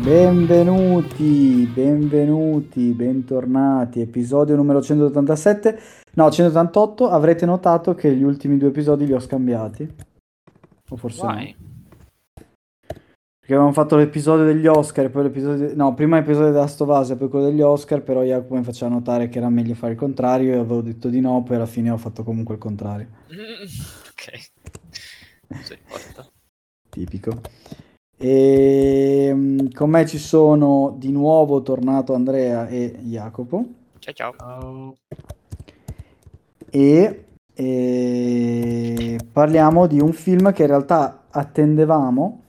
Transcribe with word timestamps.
Benvenuti, 0.00 1.70
benvenuti, 1.74 2.92
bentornati. 2.92 4.00
Episodio 4.00 4.56
numero 4.56 4.80
187. 4.80 5.78
No, 6.14 6.30
188. 6.30 7.10
Avrete 7.10 7.44
notato 7.44 7.94
che 7.94 8.16
gli 8.16 8.22
ultimi 8.22 8.56
due 8.56 8.68
episodi 8.68 9.04
li 9.04 9.12
ho 9.12 9.20
scambiati. 9.20 9.86
O 10.88 10.96
forse 10.96 11.20
Vai. 11.20 11.54
no. 11.58 11.68
Perché 13.40 13.52
avevamo 13.52 13.72
fatto 13.72 13.96
l'episodio 13.96 14.46
degli 14.46 14.66
Oscar 14.66 15.04
e 15.04 15.10
poi 15.10 15.24
l'episodio... 15.24 15.74
No, 15.74 15.92
prima 15.92 16.16
l'episodio 16.16 16.50
della 16.50 16.66
Stovase 16.66 17.12
e 17.12 17.16
poi 17.16 17.28
quello 17.28 17.50
degli 17.50 17.60
Oscar, 17.60 18.02
però 18.02 18.22
Jacopo 18.22 18.54
mi 18.54 18.64
faceva 18.64 18.90
notare 18.90 19.28
che 19.28 19.36
era 19.36 19.50
meglio 19.50 19.74
fare 19.74 19.92
il 19.92 19.98
contrario, 19.98 20.54
io 20.54 20.60
avevo 20.60 20.80
detto 20.80 21.10
di 21.10 21.20
no, 21.20 21.42
poi 21.42 21.56
alla 21.56 21.66
fine 21.66 21.90
ho 21.90 21.98
fatto 21.98 22.24
comunque 22.24 22.54
il 22.54 22.60
contrario. 22.60 23.06
Mm, 23.34 23.66
ok. 24.12 24.50
Non 25.48 25.60
si 25.62 25.74
importa. 25.74 26.26
Tipico. 26.88 27.88
E 28.22 29.32
mm, 29.32 29.68
con 29.74 29.88
me 29.88 30.06
ci 30.06 30.18
sono 30.18 30.94
di 30.98 31.10
nuovo 31.10 31.62
tornato 31.62 32.12
Andrea 32.12 32.68
e 32.68 32.98
Jacopo. 33.00 33.64
Ciao 33.98 34.12
ciao. 34.12 34.96
E, 36.68 37.24
e 37.54 39.18
parliamo 39.32 39.86
di 39.86 40.00
un 40.00 40.12
film 40.12 40.52
che 40.52 40.62
in 40.62 40.68
realtà 40.68 41.28
attendevamo, 41.30 42.42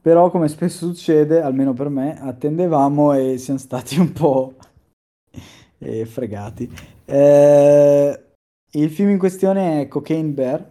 però 0.00 0.30
come 0.30 0.46
spesso 0.46 0.86
succede, 0.86 1.42
almeno 1.42 1.72
per 1.72 1.88
me, 1.88 2.16
attendevamo 2.20 3.14
e 3.14 3.38
siamo 3.38 3.58
stati 3.58 3.98
un 3.98 4.12
po' 4.12 4.54
eh, 5.78 6.06
fregati. 6.06 6.72
Eh, 7.04 8.24
il 8.70 8.90
film 8.90 9.10
in 9.10 9.18
questione 9.18 9.80
è 9.80 9.88
Cocaine 9.88 10.30
Bear. 10.30 10.70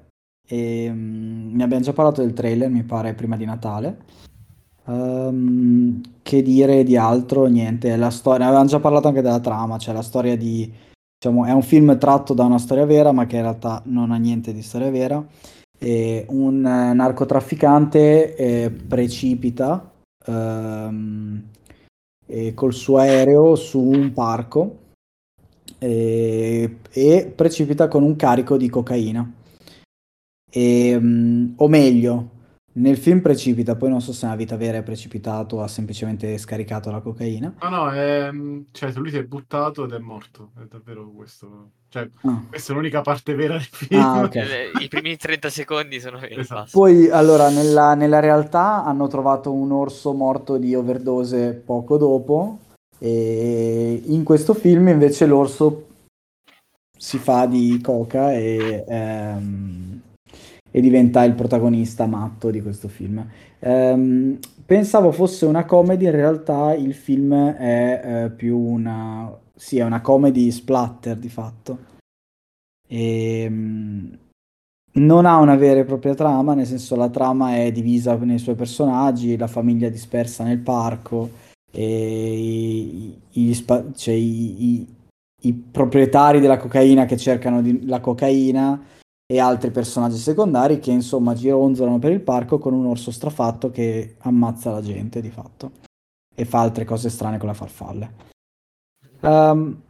E, 0.51 0.91
mm, 0.91 1.55
ne 1.55 1.63
abbiamo 1.63 1.81
già 1.81 1.93
parlato 1.93 2.21
del 2.21 2.33
trailer, 2.33 2.69
mi 2.69 2.83
pare, 2.83 3.13
prima 3.13 3.37
di 3.37 3.45
Natale. 3.45 3.99
Ehm, 4.85 6.01
che 6.21 6.41
dire 6.41 6.83
di 6.83 6.97
altro? 6.97 7.45
Niente, 7.45 7.95
la 7.95 8.09
storia, 8.09 8.47
avevamo 8.47 8.67
già 8.67 8.79
parlato 8.81 9.07
anche 9.07 9.21
della 9.21 9.39
trama, 9.39 9.77
cioè 9.77 9.93
la 9.93 10.01
storia 10.01 10.35
di, 10.35 10.69
diciamo, 11.17 11.45
è 11.45 11.51
un 11.51 11.61
film 11.61 11.97
tratto 11.97 12.33
da 12.33 12.43
una 12.43 12.57
storia 12.57 12.85
vera, 12.85 13.13
ma 13.13 13.25
che 13.27 13.37
in 13.37 13.43
realtà 13.43 13.81
non 13.85 14.11
ha 14.11 14.17
niente 14.17 14.51
di 14.51 14.61
storia 14.61 14.89
vera. 14.89 15.25
E 15.79 16.25
un 16.29 16.65
eh, 16.65 16.93
narcotrafficante 16.93 18.35
eh, 18.35 18.71
precipita 18.71 19.89
ehm, 20.27 21.43
e 22.27 22.53
col 22.53 22.73
suo 22.73 22.97
aereo 22.97 23.55
su 23.55 23.79
un 23.79 24.11
parco 24.13 24.77
e 25.79 27.33
precipita 27.35 27.87
con 27.87 28.03
un 28.03 28.15
carico 28.15 28.57
di 28.57 28.69
cocaina. 28.69 29.40
E, 30.53 30.97
mm, 30.99 31.53
o 31.55 31.67
meglio, 31.67 32.29
nel 32.73 32.97
film 32.97 33.19
precipita, 33.21 33.75
poi 33.75 33.89
non 33.89 34.01
so 34.01 34.13
se 34.13 34.25
nella 34.25 34.37
vita 34.37 34.55
vera 34.55 34.77
è 34.77 34.83
precipitato 34.83 35.57
o 35.57 35.61
ha 35.61 35.67
semplicemente 35.67 36.37
scaricato 36.37 36.89
la 36.91 36.99
cocaina. 37.01 37.53
No, 37.61 37.69
no, 37.69 37.89
è, 37.91 38.29
cioè, 38.71 38.91
lui 38.93 39.09
si 39.09 39.17
è 39.17 39.23
buttato 39.23 39.83
ed 39.85 39.91
è 39.91 39.97
morto. 39.97 40.51
È 40.57 40.65
davvero 40.69 41.09
questo. 41.13 41.71
Cioè, 41.89 42.07
Ah. 42.21 42.43
questa 42.47 42.71
è 42.71 42.75
l'unica 42.75 43.01
parte 43.01 43.35
vera 43.35 43.53
del 43.53 43.63
film. 43.63 44.01
Ah, 44.01 44.21
ok. 44.21 44.35
Eh, 44.35 44.71
I 44.79 44.87
primi 44.87 45.17
30 45.17 45.49
secondi 45.49 45.99
sono 45.99 46.19
veri. 46.19 46.39
Esatto. 46.39 46.69
Poi, 46.71 47.09
allora, 47.09 47.49
nella, 47.49 47.93
nella 47.95 48.19
realtà 48.19 48.85
hanno 48.85 49.07
trovato 49.07 49.51
un 49.51 49.71
orso 49.71 50.13
morto 50.13 50.57
di 50.57 50.73
overdose 50.73 51.53
poco 51.53 51.97
dopo 51.97 52.59
e 52.99 54.01
in 54.05 54.23
questo 54.23 54.53
film 54.53 54.87
invece 54.89 55.25
l'orso 55.25 55.87
si 56.97 57.17
fa 57.17 57.47
di 57.47 57.81
coca 57.81 58.31
e, 58.31 58.85
ehm, 58.87 60.01
e 60.71 60.81
diventa 60.81 61.23
il 61.23 61.33
protagonista 61.33 62.05
matto 62.05 62.49
di 62.49 62.61
questo 62.61 62.87
film. 62.87 63.25
Ehm, 63.59 64.39
pensavo 64.65 65.11
fosse 65.11 65.45
una 65.45 65.65
comedy, 65.65 66.05
in 66.05 66.11
realtà 66.11 66.73
il 66.73 66.93
film 66.93 67.33
è 67.33 68.01
eh, 68.03 68.29
più 68.31 68.57
una... 68.57 69.37
sì, 69.53 69.77
è 69.77 69.83
una 69.83 70.01
comedy 70.01 70.49
splatter 70.49 71.17
di 71.17 71.29
fatto. 71.29 71.77
Ehm, 72.87 74.17
non 74.93 75.25
ha 75.25 75.37
una 75.37 75.55
vera 75.55 75.79
e 75.79 75.85
propria 75.85 76.15
trama, 76.15 76.53
nel 76.53 76.65
senso 76.65 76.95
la 76.95 77.09
trama 77.09 77.55
è 77.55 77.71
divisa 77.71 78.15
nei 78.15 78.39
suoi 78.39 78.55
personaggi, 78.55 79.37
la 79.37 79.47
famiglia 79.47 79.89
dispersa 79.89 80.43
nel 80.43 80.59
parco, 80.59 81.29
e 81.71 82.37
i, 82.37 83.17
i- 83.31 83.53
spa- 83.53 83.85
cioè 83.93 84.13
i- 84.13 84.87
i 85.43 85.53
proprietari 85.53 86.39
della 86.41 86.57
cocaina 86.57 87.05
che 87.05 87.15
cercano 87.17 87.61
di- 87.61 87.85
la 87.85 88.01
cocaina 88.01 88.79
e 89.31 89.39
altri 89.39 89.71
personaggi 89.71 90.17
secondari 90.17 90.79
che 90.79 90.91
insomma 90.91 91.33
gironzolano 91.33 91.99
per 91.99 92.11
il 92.11 92.19
parco 92.19 92.57
con 92.57 92.73
un 92.73 92.85
orso 92.85 93.11
strafatto 93.11 93.71
che 93.71 94.15
ammazza 94.19 94.71
la 94.71 94.81
gente 94.81 95.21
di 95.21 95.29
fatto 95.29 95.71
e 96.35 96.43
fa 96.43 96.59
altre 96.59 96.83
cose 96.83 97.09
strane 97.09 97.37
con 97.37 97.47
la 97.47 97.53
farfalla. 97.53 98.11
Ehm, 99.21 99.81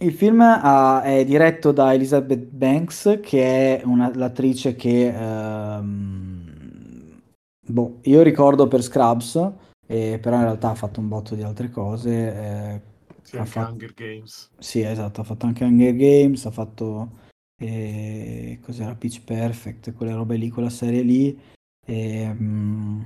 il 0.00 0.12
film 0.12 0.40
ha- 0.40 1.02
è 1.02 1.24
diretto 1.24 1.70
da 1.70 1.94
Elizabeth 1.94 2.42
Banks, 2.50 3.20
che 3.22 3.78
è 3.78 3.84
una- 3.84 4.10
l'attrice 4.12 4.74
che 4.74 5.14
ehm, 5.14 6.50
boh, 7.68 7.98
io 8.02 8.22
ricordo 8.22 8.66
per 8.66 8.82
Scrubs, 8.82 9.36
eh, 9.86 10.18
però 10.20 10.36
in 10.36 10.42
realtà 10.42 10.70
ha 10.70 10.74
fatto 10.74 10.98
un 10.98 11.06
botto 11.06 11.36
di 11.36 11.42
altre 11.42 11.70
cose. 11.70 12.10
eh, 12.10 12.80
Sì, 13.22 13.36
ha 13.36 13.40
anche 13.40 13.50
fatto- 13.52 13.70
Hunger 13.70 13.94
Games. 13.94 14.50
sì, 14.58 14.80
esatto, 14.80 15.20
ha 15.20 15.24
fatto 15.24 15.46
anche 15.46 15.62
Hunger 15.64 15.94
Games, 15.94 16.44
ha 16.46 16.50
fatto 16.50 17.22
eh, 17.60 18.58
cos'era 18.62 18.94
Pitch 18.94 19.22
Perfect, 19.22 19.92
quelle 19.94 20.14
robe 20.14 20.36
lì, 20.36 20.50
quella 20.50 20.70
serie 20.70 21.02
lì. 21.02 21.38
E, 21.86 22.32
mm, 22.32 23.00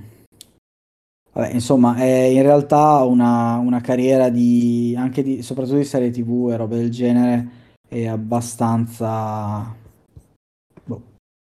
vabbè, 1.33 1.51
insomma, 1.53 1.95
è 1.95 2.05
in 2.05 2.41
realtà 2.41 3.03
una, 3.03 3.57
una 3.57 3.81
carriera 3.81 4.29
di 4.29 4.95
anche 4.97 5.23
di, 5.23 5.41
soprattutto 5.41 5.77
di 5.77 5.85
serie 5.85 6.11
TV 6.11 6.49
e 6.51 6.57
robe 6.57 6.77
del 6.77 6.89
genere 6.91 7.47
è 7.87 8.05
abbastanza 8.05 9.75
boh, 10.83 11.01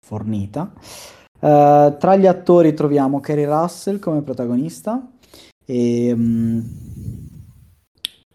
fornita. 0.05 0.73
Eh, 1.41 1.97
tra 1.99 2.17
gli 2.17 2.27
attori 2.27 2.75
troviamo 2.75 3.21
Kerry 3.21 3.45
Russell 3.45 3.99
come 3.99 4.23
protagonista 4.23 5.11
e, 5.65 6.13
mm, 6.15 6.61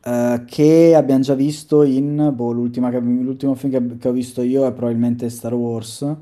eh, 0.06 0.44
che 0.46 0.94
abbiamo 0.96 1.22
già 1.22 1.34
visto 1.36 1.84
in 1.84 2.32
boh, 2.34 2.52
l'ultima 2.52 2.90
che- 2.92 3.00
l'ultimo 3.00 3.56
film 3.56 3.72
che, 3.72 3.98
che 3.98 4.08
ho 4.08 4.12
visto 4.12 4.42
io 4.42 4.66
è 4.66 4.72
probabilmente 4.74 5.30
Star 5.30 5.54
Wars. 5.54 6.16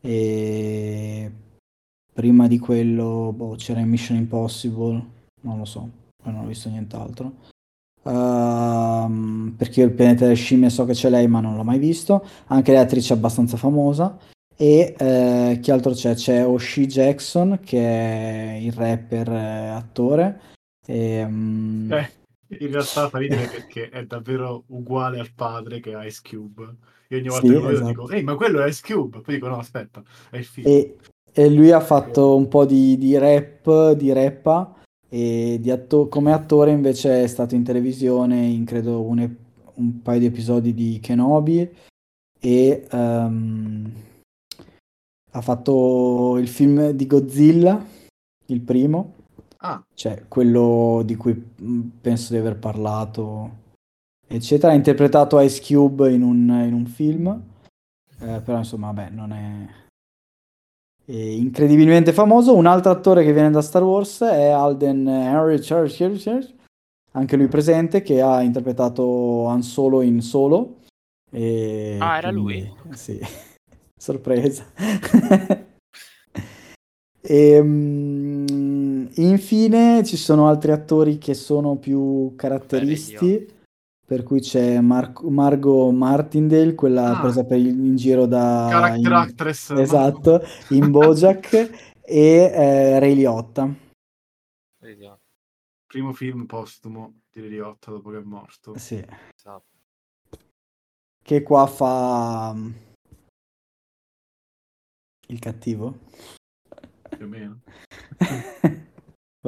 E 0.00 1.32
prima 2.12 2.46
di 2.46 2.58
quello 2.58 3.32
boh, 3.34 3.56
c'era 3.56 3.80
in 3.80 3.88
Mission 3.88 4.16
Impossible. 4.16 5.04
Non 5.42 5.58
lo 5.58 5.64
so 5.64 6.04
poi 6.26 6.32
non 6.32 6.44
ho 6.44 6.48
visto 6.48 6.68
nient'altro. 6.68 7.34
Ehm, 8.04 9.54
perché 9.56 9.80
io 9.80 9.86
il 9.86 9.92
pianeta 9.92 10.24
delle 10.24 10.34
scimmie 10.34 10.70
so 10.70 10.84
che 10.84 10.92
c'è 10.92 11.08
lei 11.08 11.28
ma 11.28 11.40
non 11.40 11.56
l'ho 11.56 11.64
mai 11.64 11.78
visto. 11.78 12.24
Anche 12.46 12.72
lei 12.72 12.80
è 12.80 12.84
attrice 12.84 13.12
abbastanza 13.12 13.56
famosa. 13.56 14.18
E 14.56 14.94
eh, 14.98 15.58
chi 15.60 15.70
altro 15.70 15.92
c'è? 15.92 16.14
C'è 16.14 16.44
Oshie 16.46 16.86
Jackson 16.86 17.60
che 17.62 17.78
è 17.78 18.56
il 18.60 18.72
rapper 18.72 19.28
eh, 19.30 19.68
attore. 19.68 20.40
E, 20.86 21.24
mm, 21.26 21.92
Eh, 21.92 22.10
in 22.48 22.70
realtà 22.70 23.08
fa 23.08 23.18
ridere 23.18 23.48
perché 23.48 23.88
è 23.88 24.04
davvero 24.04 24.64
uguale 24.68 25.18
al 25.18 25.32
padre 25.34 25.80
che 25.80 25.92
è 25.92 26.06
Ice 26.06 26.20
Cube. 26.22 26.74
Io 27.08 27.18
ogni 27.18 27.28
volta 27.28 27.46
Sì, 27.46 27.52
che 27.52 27.60
lo 27.60 27.70
esatto. 27.70 27.88
dico, 27.88 28.10
ehi, 28.10 28.22
ma 28.22 28.34
quello 28.34 28.62
è 28.62 28.68
Ice 28.68 28.82
Cube. 28.84 29.20
Poi 29.20 29.34
dico, 29.34 29.48
no, 29.48 29.58
aspetta, 29.58 30.02
è 30.30 30.36
il 30.38 30.44
figlio. 30.44 30.68
E, 30.68 30.96
e 31.32 31.50
lui 31.50 31.70
ha 31.70 31.80
fatto 31.80 32.36
un 32.36 32.48
po' 32.48 32.64
di, 32.64 32.96
di 32.96 33.16
rap, 33.18 33.92
di 33.92 34.12
rappa, 34.12 34.76
e 35.08 35.58
di 35.60 35.70
atto- 35.70 36.08
come 36.08 36.32
attore 36.32 36.72
invece 36.72 37.22
è 37.22 37.26
stato 37.26 37.54
in 37.54 37.62
televisione 37.62 38.44
in 38.46 38.64
credo 38.64 39.02
un, 39.02 39.20
ep- 39.20 39.38
un 39.74 40.02
paio 40.02 40.18
di 40.18 40.26
episodi 40.26 40.74
di 40.74 40.98
Kenobi 41.00 41.68
e 42.40 42.86
ehm, 42.90 43.92
ha 45.32 45.40
fatto 45.40 46.38
il 46.38 46.48
film 46.48 46.90
di 46.90 47.06
Godzilla, 47.06 47.84
il 48.46 48.60
primo, 48.60 49.14
Ah, 49.58 49.82
cioè 49.94 50.24
quello 50.28 51.02
di 51.04 51.16
cui 51.16 51.32
mh, 51.34 51.80
penso 52.00 52.32
di 52.32 52.38
aver 52.38 52.56
parlato, 52.58 53.50
eccetera. 54.26 54.72
Ha 54.72 54.76
interpretato 54.76 55.40
Ice 55.40 55.62
Cube 55.62 56.12
in 56.12 56.22
un, 56.22 56.48
in 56.66 56.72
un 56.74 56.86
film, 56.86 57.28
eh, 58.20 58.40
però 58.40 58.58
insomma, 58.58 58.90
vabbè, 58.92 59.10
non 59.10 59.32
è 59.32 59.84
è 61.08 61.12
incredibilmente 61.12 62.12
famoso. 62.12 62.54
Un 62.56 62.66
altro 62.66 62.90
attore 62.90 63.22
che 63.24 63.32
viene 63.32 63.50
da 63.50 63.62
Star 63.62 63.84
Wars 63.84 64.22
è 64.22 64.48
Alden 64.48 65.06
Henry 65.06 65.60
Church, 65.60 66.54
anche 67.12 67.36
lui 67.36 67.46
presente, 67.46 68.02
che 68.02 68.20
ha 68.20 68.42
interpretato 68.42 69.46
Han 69.46 69.62
Solo 69.62 70.02
in 70.02 70.20
Solo. 70.20 70.80
E 71.30 71.96
Ah, 72.00 72.18
era 72.18 72.30
quindi, 72.30 72.68
lui? 72.84 72.96
Sì, 72.96 73.20
sorpresa. 73.96 74.64
E, 77.28 77.60
mm, 77.60 78.25
infine 79.16 80.04
ci 80.04 80.16
sono 80.16 80.48
altri 80.48 80.72
attori 80.72 81.18
che 81.18 81.34
sono 81.34 81.76
più 81.76 82.34
caratteristi, 82.36 83.46
per 84.06 84.22
cui 84.22 84.40
c'è 84.40 84.80
Mar- 84.80 85.22
Margot 85.24 85.92
Martindale, 85.92 86.74
quella 86.74 87.16
Ah. 87.16 87.20
presa 87.20 87.44
per 87.44 87.58
il- 87.58 87.66
in 87.68 87.96
giro 87.96 88.26
da... 88.26 88.68
character 88.70 88.98
in- 89.10 89.12
actress. 89.12 89.70
Esatto, 89.70 90.40
in 90.70 90.90
Bojack 90.90 91.52
e 92.04 92.50
eh, 92.54 92.98
Ray 92.98 93.14
Liotta. 93.14 93.74
Primo 95.86 96.12
film 96.12 96.46
postumo 96.46 97.20
di 97.30 97.40
Lady 97.40 97.56
Gaga 97.56 97.76
dopo 97.92 98.10
che 98.10 98.18
è 98.18 98.22
morto. 98.22 98.76
Sì. 98.76 99.02
Esatto. 99.36 99.64
Che 101.22 101.42
qua 101.42 101.66
fa 101.66 102.52
mm, 102.54 102.70
il 105.28 105.38
cattivo. 105.38 105.98
Più 107.08 107.24
o 107.24 107.28
meno. 107.28 107.60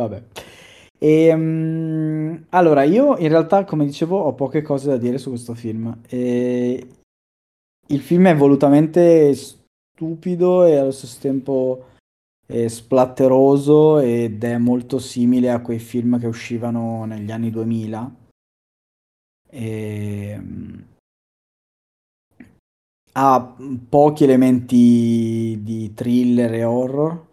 Vabbè. 0.06 0.23
E, 0.99 1.31
allora, 2.50 2.83
io 2.83 3.17
in 3.19 3.29
realtà, 3.29 3.65
come 3.65 3.85
dicevo, 3.85 4.19
ho 4.19 4.35
poche 4.35 4.62
cose 4.62 4.89
da 4.89 4.97
dire 4.97 5.19
su 5.19 5.31
questo 5.31 5.55
film. 5.55 6.00
E 6.09 6.87
il 7.89 8.00
film 8.00 8.27
è 8.27 8.37
volutamente 8.37 9.35
stupido 9.35 10.65
e 10.65 10.77
allo 10.77 10.91
stesso 10.91 11.19
tempo 11.21 11.87
eh, 12.47 12.69
splatteroso 12.69 13.99
ed 13.99 14.43
è 14.45 14.59
molto 14.59 14.99
simile 14.99 15.50
a 15.50 15.61
quei 15.61 15.79
film 15.79 16.19
che 16.19 16.27
uscivano 16.27 17.05
negli 17.05 17.31
anni 17.31 17.51
2000. 17.51 18.17
E, 19.51 20.41
ha 23.21 23.56
pochi 23.89 24.25
elementi 24.25 25.59
di 25.62 25.93
thriller 25.94 26.53
e 26.55 26.65
horror. 26.65 27.27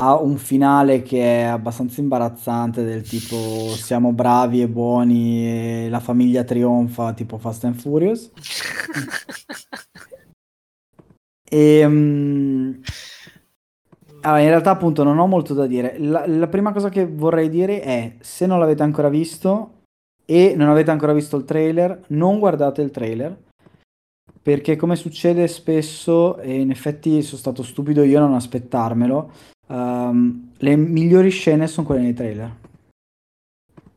Ha 0.00 0.14
un 0.20 0.36
finale 0.36 1.02
che 1.02 1.20
è 1.20 1.42
abbastanza 1.42 2.00
imbarazzante, 2.00 2.84
del 2.84 3.02
tipo 3.02 3.36
siamo 3.74 4.12
bravi 4.12 4.62
e 4.62 4.68
buoni 4.68 5.84
e 5.84 5.88
la 5.90 5.98
famiglia 6.00 6.44
trionfa, 6.44 7.12
tipo 7.14 7.36
Fast 7.38 7.64
and 7.64 7.74
Furious. 7.74 8.30
E, 11.50 11.86
mm, 11.86 12.72
allora, 14.22 14.40
in 14.40 14.48
realtà, 14.48 14.70
appunto, 14.70 15.02
non 15.02 15.18
ho 15.18 15.26
molto 15.26 15.54
da 15.54 15.66
dire. 15.66 15.96
La, 15.98 16.26
la 16.26 16.48
prima 16.48 16.72
cosa 16.72 16.88
che 16.88 17.06
vorrei 17.06 17.48
dire 17.48 17.80
è: 17.80 18.16
se 18.20 18.46
non 18.46 18.58
l'avete 18.58 18.82
ancora 18.82 19.08
visto 19.08 19.82
e 20.26 20.54
non 20.56 20.68
avete 20.68 20.90
ancora 20.90 21.12
visto 21.12 21.36
il 21.36 21.44
trailer, 21.44 22.02
non 22.08 22.38
guardate 22.38 22.82
il 22.82 22.90
trailer. 22.90 23.44
Perché, 24.42 24.76
come 24.76 24.96
succede 24.96 25.46
spesso, 25.46 26.38
e 26.38 26.60
in 26.60 26.70
effetti 26.70 27.22
sono 27.22 27.38
stato 27.38 27.62
stupido 27.62 28.02
io 28.02 28.18
a 28.18 28.22
non 28.26 28.34
aspettarmelo, 28.34 29.30
ehm, 29.68 30.52
le 30.56 30.76
migliori 30.76 31.30
scene 31.30 31.66
sono 31.66 31.86
quelle 31.86 32.02
nei 32.02 32.14
trailer. 32.14 32.56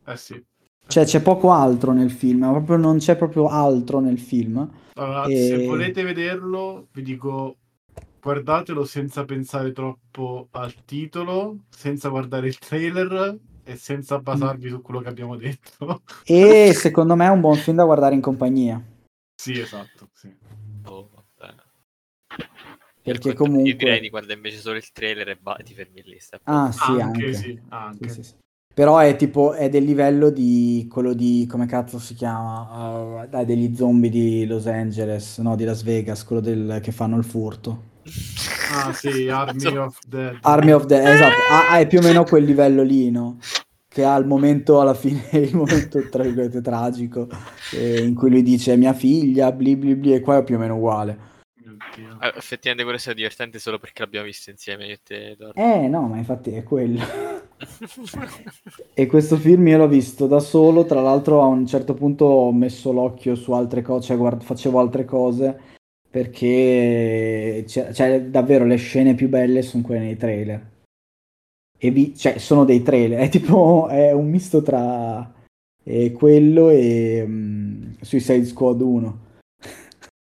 Eh 0.06 0.16
sì. 0.16 0.42
Cioè, 0.86 1.04
c'è 1.04 1.22
poco 1.22 1.52
altro 1.52 1.92
nel 1.92 2.10
film, 2.10 2.40
proprio 2.50 2.76
non 2.76 2.98
c'è 2.98 3.16
proprio 3.16 3.48
altro 3.48 4.00
nel 4.00 4.18
film. 4.18 4.70
Allora, 4.94 5.24
E- 5.24 5.46
se 5.46 5.66
volete 5.66 6.02
vederlo, 6.02 6.88
vi 6.92 7.02
dico 7.02 7.56
guardatelo 8.20 8.84
senza 8.84 9.24
pensare 9.24 9.72
troppo 9.72 10.48
al 10.52 10.74
titolo, 10.84 11.64
senza 11.70 12.08
guardare 12.08 12.48
il 12.48 12.58
trailer 12.58 13.38
e 13.64 13.76
senza 13.76 14.18
basarvi 14.18 14.68
su 14.68 14.82
quello 14.82 15.00
che 15.00 15.08
abbiamo 15.08 15.36
detto. 15.36 16.02
E 16.24 16.72
secondo 16.74 17.16
me 17.16 17.26
è 17.26 17.30
un 17.30 17.40
buon 17.40 17.56
film 17.56 17.76
da 17.76 17.84
guardare 17.84 18.14
in 18.14 18.20
compagnia. 18.20 18.80
sì, 19.34 19.58
esatto, 19.58 20.08
sì. 20.12 20.32
Oh. 20.84 21.08
Perché 23.02 23.28
Per 23.28 23.36
quanto- 23.36 23.56
Io 23.56 23.62
direi 23.62 23.76
comunque... 23.76 24.00
di 24.00 24.08
guardare 24.10 24.34
invece 24.34 24.58
solo 24.58 24.76
il 24.76 24.92
trailer 24.92 25.28
e 25.30 25.36
ba- 25.40 25.58
ti 25.64 25.74
fermi 25.74 26.02
lì. 26.04 26.16
sta- 26.20 26.38
Ah, 26.44 26.70
sì, 26.70 26.82
anche, 26.92 27.02
anche. 27.02 27.34
sì, 27.34 27.60
anche. 27.68 28.08
Sì, 28.08 28.14
sì, 28.14 28.22
sì. 28.22 28.32
Però 28.74 28.96
è 28.98 29.16
tipo, 29.16 29.52
è 29.52 29.68
del 29.68 29.84
livello 29.84 30.30
di 30.30 30.88
quello 30.90 31.12
di, 31.12 31.46
come 31.50 31.66
cazzo 31.66 31.98
si 31.98 32.14
chiama? 32.14 33.20
Uh, 33.24 33.28
dai, 33.28 33.44
degli 33.44 33.74
zombie 33.76 34.08
di 34.08 34.46
Los 34.46 34.66
Angeles, 34.66 35.38
no, 35.38 35.56
di 35.56 35.64
Las 35.64 35.82
Vegas, 35.82 36.24
quello 36.24 36.40
del, 36.40 36.78
che 36.82 36.90
fanno 36.90 37.18
il 37.18 37.24
furto. 37.24 37.90
Ah, 38.72 38.92
sì, 38.94 39.28
Army 39.28 39.76
of 39.76 39.98
Dead. 40.06 40.38
Army 40.40 40.70
of 40.70 40.86
the... 40.86 41.02
Esatto, 41.02 41.34
ah, 41.50 41.72
ah, 41.72 41.78
è 41.80 41.86
più 41.86 41.98
o 41.98 42.02
meno 42.02 42.24
quel 42.24 42.44
livello 42.44 42.82
lì, 42.82 43.10
no? 43.10 43.38
Che 43.86 44.04
ha 44.04 44.16
il 44.16 44.26
momento, 44.26 44.80
alla 44.80 44.94
fine, 44.94 45.20
il 45.36 45.54
momento, 45.54 46.08
tra 46.08 46.22
virgolette, 46.22 46.62
tragico, 46.62 47.28
eh, 47.74 48.02
in 48.02 48.14
cui 48.14 48.30
lui 48.30 48.42
dice 48.42 48.74
mia 48.76 48.94
figlia, 48.94 49.52
bli 49.52 49.76
bli 49.76 49.94
bli, 49.96 50.14
e 50.14 50.20
qua 50.20 50.38
è 50.38 50.44
più 50.44 50.54
o 50.54 50.58
meno 50.58 50.76
uguale. 50.76 51.30
Ah, 52.18 52.32
effettivamente 52.36 52.82
quello 52.82 52.96
è 52.96 53.00
stato 53.00 53.16
divertente 53.16 53.58
solo 53.58 53.78
perché 53.78 54.02
l'abbiamo 54.02 54.26
visto 54.26 54.50
insieme 54.50 54.86
io 54.86 54.94
e 54.94 55.00
te. 55.02 55.36
Eh, 55.54 55.88
no, 55.88 56.08
ma 56.08 56.16
infatti 56.16 56.50
è 56.52 56.62
quello. 56.62 57.00
E 58.94 59.06
questo 59.06 59.36
film 59.36 59.68
io 59.68 59.78
l'ho 59.78 59.86
visto 59.86 60.26
da 60.26 60.40
solo, 60.40 60.84
tra 60.84 61.00
l'altro 61.00 61.42
a 61.42 61.46
un 61.46 61.64
certo 61.64 61.94
punto 61.94 62.24
ho 62.24 62.52
messo 62.52 62.90
l'occhio 62.92 63.36
su 63.36 63.52
altre 63.52 63.82
cose, 63.82 64.06
cioè 64.08 64.16
guard- 64.16 64.42
facevo 64.42 64.80
altre 64.80 65.04
cose 65.04 65.60
perché 66.10 67.62
c'è- 67.66 67.92
cioè, 67.92 68.20
davvero 68.22 68.64
le 68.64 68.76
scene 68.76 69.14
più 69.14 69.28
belle 69.28 69.62
sono 69.62 69.82
quelle 69.84 70.00
nei 70.00 70.16
trailer. 70.16 70.70
E 71.78 71.90
vi- 71.90 72.16
cioè, 72.16 72.38
sono 72.38 72.64
dei 72.64 72.82
trailer, 72.82 73.20
è 73.20 73.28
tipo 73.28 73.86
è 73.88 74.12
un 74.12 74.28
misto 74.28 74.60
tra 74.62 75.32
eh, 75.84 76.10
quello 76.12 76.68
e 76.70 77.24
mm, 77.26 77.92
Suicide 78.00 78.44
Squad 78.44 78.80
1. 78.80 79.20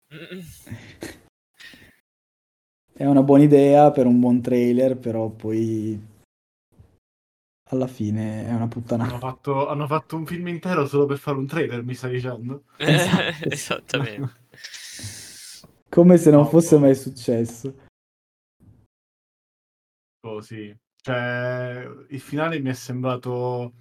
È 3.02 3.06
una 3.08 3.24
buona 3.24 3.42
idea 3.42 3.90
per 3.90 4.06
un 4.06 4.20
buon 4.20 4.42
trailer, 4.42 4.96
però 4.96 5.28
poi 5.30 6.00
alla 7.72 7.88
fine 7.88 8.46
è 8.46 8.54
una 8.54 8.68
puttanata. 8.68 9.10
Hanno 9.10 9.18
fatto, 9.18 9.68
hanno 9.68 9.88
fatto 9.88 10.16
un 10.18 10.28
film 10.28 10.50
intero 10.50 10.86
solo 10.86 11.08
per 11.08 11.18
fare 11.18 11.40
un 11.40 11.48
trailer, 11.48 11.82
mi 11.84 11.96
stai 11.96 12.12
dicendo? 12.12 12.66
Esatto. 12.78 13.50
Esattamente. 13.50 14.34
Come 15.90 16.18
se 16.18 16.30
non 16.30 16.42
No, 16.42 16.48
fosse 16.48 16.78
mai 16.78 16.94
successo. 16.94 17.74
Oh, 20.20 20.40
sì. 20.42 20.72
Cioè, 21.02 21.84
il 22.10 22.20
finale 22.20 22.60
mi 22.60 22.70
è 22.70 22.74
sembrato 22.74 23.74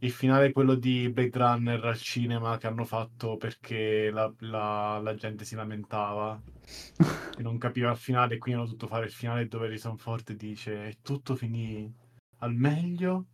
il 0.00 0.10
finale 0.10 0.52
quello 0.52 0.74
di 0.74 1.08
Blade 1.10 1.38
Runner 1.38 1.84
al 1.84 1.98
cinema 1.98 2.56
che 2.58 2.66
hanno 2.66 2.84
fatto 2.84 3.36
perché 3.36 4.10
la, 4.10 4.32
la- 4.40 4.98
la 5.02 5.14
gente 5.14 5.44
si 5.44 5.54
lamentava 5.54 6.40
e 7.38 7.42
non 7.42 7.58
capiva 7.58 7.90
il 7.90 7.96
finale, 7.96 8.38
quindi 8.38 8.60
hanno 8.60 8.68
dovuto 8.70 8.86
fare 8.88 9.06
il 9.06 9.12
finale 9.12 9.46
dove 9.48 9.66
Harrison 9.66 9.96
Ford 9.98 10.32
dice 10.32 10.86
"E 10.88 10.98
tutto 11.02 11.34
finì 11.36 11.92
al 12.38 12.54
meglio. 12.54 13.26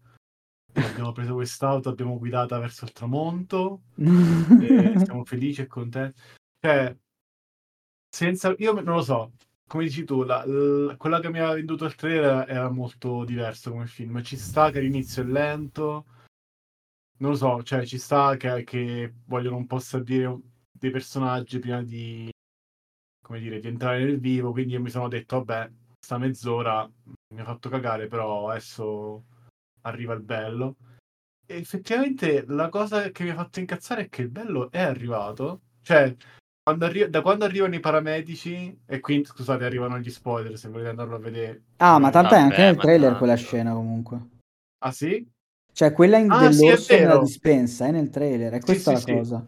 Abbiamo 0.73 1.13
preso 1.13 1.35
quest'auto, 1.35 1.89
abbiamo 1.89 2.19
guidata 2.19 2.59
verso 2.59 2.85
il 2.85 2.93
tramonto 2.93 3.83
siamo 5.05 5.25
felici 5.25 5.63
e 5.63 5.67
contenti. 5.67 6.21
Cioè, 6.61 6.95
senza... 8.09 8.55
Io 8.59 8.73
non 8.73 8.97
lo 8.97 9.03
so, 9.03 9.33
come 9.67 9.85
dici 9.85 10.05
tu, 10.05 10.23
la- 10.23 10.45
l- 10.47 10.97
quella 10.97 11.21
che 11.21 11.31
mi 11.31 11.39
aveva 11.39 11.55
venduto 11.55 11.85
il 11.85 11.95
trailer 11.95 12.49
era 12.49 12.71
molto 12.71 13.25
diverso 13.25 13.71
come 13.71 13.87
film. 13.87 14.23
Ci 14.23 14.37
sta 14.37 14.71
che 14.71 14.81
l'inizio 14.81 15.23
è 15.23 15.27
lento, 15.27 16.07
non 17.19 17.31
lo 17.31 17.37
so, 17.37 17.63
cioè 17.63 17.85
ci 17.87 17.99
sta 17.99 18.37
che, 18.37 18.65
che 18.65 19.13
vogliono 19.27 19.57
un 19.57 19.67
po' 19.67 19.79
stabilire 19.79 20.39
dei 20.71 20.91
personaggi 20.91 21.59
prima 21.59 21.83
di, 21.83 22.31
come 23.23 23.41
dire, 23.41 23.61
di 23.61 23.69
entrare 23.69 24.05
nel 24.05 24.21
vivo, 24.21 24.53
quindi 24.53 24.75
io 24.75 24.81
mi 24.81 24.91
sono 24.91 25.09
detto, 25.09 25.43
vabbè, 25.43 25.71
sta 25.99 26.19
mezz'ora 26.19 26.89
mi 27.35 27.41
ha 27.41 27.45
fatto 27.45 27.69
cagare, 27.69 28.07
però 28.07 28.51
adesso 28.51 29.25
arriva 29.83 30.15
il 30.15 30.23
bello. 30.23 30.77
E 31.47 31.57
effettivamente 31.57 32.45
la 32.47 32.69
cosa 32.69 33.11
che 33.11 33.23
mi 33.25 33.31
ha 33.31 33.35
fatto 33.35 33.61
incazzare 33.61 34.03
è 34.03 34.09
che 34.09 34.23
il 34.23 34.31
bello 34.31 34.71
è 34.71 34.81
arrivato, 34.81 35.61
cioè 35.83 36.15
quando 36.63 36.87
arri- 36.87 37.09
da 37.09 37.23
quando 37.23 37.45
arrivano 37.45 37.77
i 37.77 37.81
paramedici, 37.81 38.81
e 38.87 39.01
quindi 39.01 39.27
scusate, 39.27 39.65
arrivano 39.65 39.99
gli 39.99 40.11
spoiler 40.11 40.59
se 40.59 40.69
volete 40.69 40.89
andarlo 40.89 41.17
a 41.17 41.21
vedere. 41.21 41.63
Ah, 41.77 41.99
ma 41.99 42.11
tanto 42.11 42.35
è 42.35 42.39
anche 42.39 42.63
nel 42.63 42.77
trailer 42.77 43.17
quella 43.17 43.35
scena 43.37 43.73
comunque. 43.73 44.29
Ah 44.79 44.91
sì? 44.91 45.25
Cioè, 45.77 45.93
quella 45.93 46.17
in- 46.17 46.31
Ah, 46.31 46.51
sì, 46.51 46.65
è 46.65 46.69
dell'orso 46.71 46.97
nella 46.97 47.07
vero. 47.09 47.21
dispensa 47.21 47.85
è 47.85 47.91
nel 47.91 48.09
trailer, 48.09 48.51
è 48.55 48.59
Sì, 48.61 48.65
questa 48.65 48.93
sì, 48.93 48.97
la 48.97 49.03
sì. 49.03 49.13
cosa. 49.13 49.47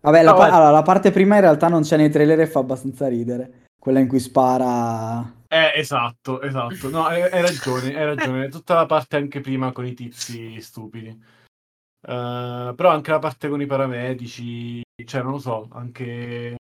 Vabbè, 0.00 0.22
la, 0.24 0.34
pa- 0.34 0.46
allora, 0.46 0.70
la 0.72 0.82
parte 0.82 1.12
prima 1.12 1.36
in 1.36 1.40
realtà 1.42 1.68
non 1.68 1.82
c'è 1.82 1.96
nei 1.96 2.10
trailer 2.10 2.40
e 2.40 2.46
fa 2.48 2.58
abbastanza 2.58 3.06
ridere. 3.06 3.66
Quella 3.78 4.00
in 4.00 4.08
cui 4.08 4.18
spara... 4.18 5.20
Eh, 5.46 5.70
esatto, 5.76 6.40
esatto. 6.42 6.88
No, 6.90 7.04
hai, 7.04 7.22
hai 7.22 7.42
ragione, 7.42 7.96
hai 7.96 8.04
ragione. 8.04 8.48
Tutta 8.50 8.74
la 8.74 8.86
parte 8.86 9.14
anche 9.18 9.38
prima 9.38 9.70
con 9.70 9.86
i 9.86 9.94
tizi 9.94 10.60
stupidi. 10.60 11.10
Eh, 11.10 12.72
però 12.76 12.88
anche 12.88 13.10
la 13.12 13.20
parte 13.20 13.48
con 13.48 13.60
i 13.60 13.66
paramedici, 13.66 14.82
cioè 15.04 15.22
non 15.22 15.30
lo 15.30 15.38
so, 15.38 15.68
anche 15.70 16.56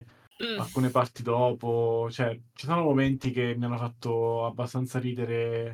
Mm. 0.44 0.58
alcune 0.58 0.90
parti 0.90 1.22
dopo, 1.22 2.08
cioè 2.10 2.38
ci 2.52 2.66
sono 2.66 2.82
momenti 2.82 3.30
che 3.30 3.54
mi 3.56 3.64
hanno 3.64 3.78
fatto 3.78 4.44
abbastanza 4.44 4.98
ridere. 4.98 5.72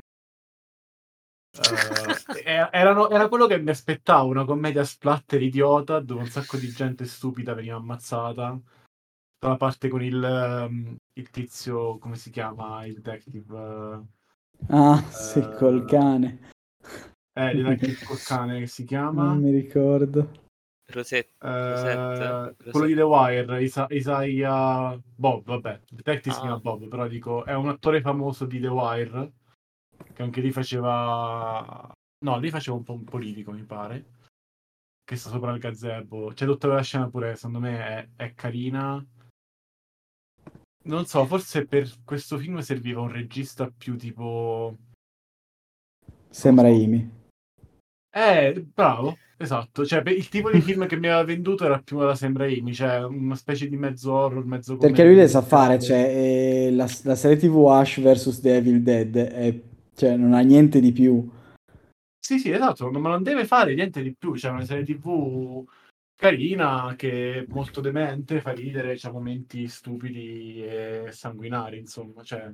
E- 2.43 2.69
erano- 2.71 3.09
era 3.09 3.27
quello 3.27 3.45
che 3.45 3.59
mi 3.59 3.69
aspettavo, 3.71 4.29
una 4.29 4.45
commedia 4.45 4.83
splatter 4.83 5.41
idiota 5.41 5.99
dove 5.99 6.21
un 6.21 6.27
sacco 6.27 6.57
di 6.57 6.69
gente 6.69 7.05
stupida 7.05 7.53
veniva 7.53 7.75
ammazzata. 7.75 8.59
La 9.43 9.57
parte 9.57 9.89
con 9.89 10.01
il, 10.03 10.23
ehm, 10.23 10.95
il 11.13 11.29
tizio, 11.29 11.97
come 11.97 12.15
si 12.15 12.29
chiama? 12.29 12.85
Il 12.85 12.93
detective. 13.01 14.05
Ah, 14.67 15.03
sì, 15.09 15.39
Eh, 15.39 15.55
col 15.55 15.85
cane. 15.85 16.51
Eh, 17.33 17.51
il 17.51 17.63
detective 17.63 18.05
col 18.05 18.21
cane 18.23 18.59
che 18.59 18.67
si 18.67 18.85
chiama. 18.85 19.25
Non 19.25 19.39
mi 19.41 19.51
ricordo. 19.51 20.31
Rosetta. 20.91 21.47
Eh, 21.47 21.69
Rosetta, 21.71 22.55
quello 22.69 22.85
di 22.85 22.93
The 22.95 23.01
Wire, 23.01 23.63
Isa- 23.63 23.87
Isaiah 23.89 24.99
Bob, 25.15 25.43
vabbè, 25.45 25.79
il 25.89 25.95
detective 25.95 26.33
si 26.33 26.39
Ah. 26.39 26.43
chiama 26.43 26.59
Bob, 26.59 26.87
però 26.87 27.07
dico, 27.07 27.43
è 27.45 27.55
un 27.55 27.69
attore 27.69 28.01
famoso 28.01 28.45
di 28.45 28.59
The 28.59 28.67
Wire, 28.67 29.31
che 30.21 30.27
anche 30.27 30.41
lì 30.41 30.51
faceva 30.51 31.91
No, 32.23 32.37
lì 32.37 32.51
faceva 32.51 32.77
un 32.77 32.83
po' 32.83 32.93
un 32.93 33.03
politico, 33.03 33.51
mi 33.51 33.63
pare. 33.63 34.05
Che 35.03 35.15
sta 35.15 35.29
sopra 35.29 35.53
il 35.53 35.59
gazebo. 35.59 36.31
C'è 36.33 36.45
tutta 36.45 36.67
quella 36.67 36.83
scena 36.83 37.09
pure, 37.09 37.35
secondo 37.35 37.59
me, 37.59 37.79
è, 37.79 38.09
è 38.15 38.33
carina. 38.35 39.03
Non 40.83 41.05
so, 41.05 41.25
forse 41.25 41.65
per 41.65 41.89
questo 42.03 42.37
film 42.37 42.59
serviva 42.59 43.01
un 43.01 43.11
regista 43.11 43.71
più 43.75 43.97
tipo... 43.97 44.77
Sembra. 46.29 46.67
Imi. 46.69 47.19
Eh, 48.13 48.65
bravo, 48.73 49.17
esatto. 49.37 49.85
Cioè, 49.85 50.07
il 50.09 50.29
tipo 50.29 50.51
di 50.51 50.61
film 50.61 50.85
che 50.85 50.97
mi 50.97 51.07
aveva 51.07 51.23
venduto 51.23 51.65
era 51.65 51.79
più 51.79 51.99
la 51.99 52.15
Sembra 52.15 52.45
Amy, 52.45 52.71
cioè 52.73 53.03
una 53.03 53.35
specie 53.35 53.67
di 53.67 53.77
mezzo 53.77 54.13
horror, 54.13 54.45
mezzo 54.45 54.77
Perché 54.77 55.03
lui 55.03 55.15
le 55.15 55.27
commedia. 55.27 55.41
sa 55.41 55.41
fare, 55.41 55.79
cioè 55.79 55.97
eh, 55.97 56.71
la, 56.71 56.87
la 57.03 57.15
serie 57.15 57.37
TV 57.37 57.65
Ash 57.67 57.99
vs 57.99 58.41
The 58.41 58.55
Evil 58.57 58.83
Dead, 58.83 59.15
è- 59.15 59.61
cioè 60.01 60.15
non 60.15 60.33
ha 60.33 60.39
niente 60.39 60.79
di 60.79 60.91
più. 60.91 61.29
Sì, 62.19 62.39
sì, 62.39 62.49
esatto, 62.49 62.89
ma 62.89 63.09
non 63.09 63.21
deve 63.21 63.45
fare 63.45 63.75
niente 63.75 64.01
di 64.01 64.15
più. 64.17 64.31
C'è 64.33 64.49
una 64.49 64.65
serie 64.65 64.83
TV 64.83 65.63
carina 66.15 66.95
che 66.97 67.41
è 67.41 67.45
molto 67.49 67.81
demente, 67.81 68.41
fa 68.41 68.51
ridere, 68.51 68.95
c'ha 68.97 69.11
momenti 69.11 69.67
stupidi 69.67 70.63
e 70.63 71.09
sanguinari, 71.11 71.77
insomma, 71.77 72.23
cioè... 72.23 72.51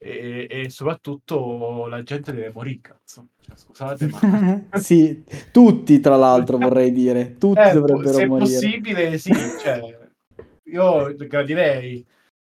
E, 0.00 0.46
e 0.48 0.70
soprattutto 0.70 1.88
la 1.88 2.04
gente 2.04 2.32
deve 2.32 2.52
morire, 2.52 2.80
cazzo. 2.80 3.30
Cioè, 3.40 3.56
scusate, 3.56 4.06
ma... 4.06 4.68
Sì, 4.78 5.24
tutti 5.50 5.98
tra 5.98 6.14
l'altro 6.14 6.58
vorrei 6.58 6.92
dire, 6.92 7.36
tutti 7.38 7.58
Eh, 7.58 7.72
dovrebbero 7.72 8.12
se 8.12 8.22
è 8.22 8.26
morire. 8.26 8.50
possibile, 8.52 9.18
sì, 9.18 9.32
cioè, 9.32 9.98
io 10.62 11.12
gradirei. 11.16 12.06